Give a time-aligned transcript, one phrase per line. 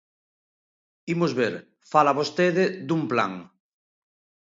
[1.13, 1.55] Imos ver,
[1.91, 3.33] fala vostede dun plan.